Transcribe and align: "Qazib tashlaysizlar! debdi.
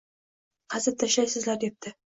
"Qazib 0.75 0.97
tashlaysizlar! 1.05 1.63
debdi. 1.69 1.97